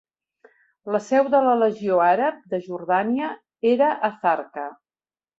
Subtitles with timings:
[0.93, 3.27] La seu de la Legió Àrab de Jordània
[3.73, 4.65] era a Zarqa.